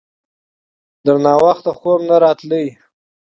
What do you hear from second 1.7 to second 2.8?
پورې خوب نه راتلو.